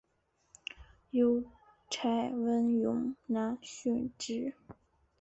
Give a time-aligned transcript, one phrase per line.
[1.11, 1.43] 邮
[1.91, 4.55] 差温勇男殉职。